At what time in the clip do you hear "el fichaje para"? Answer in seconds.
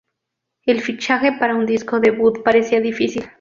0.65-1.53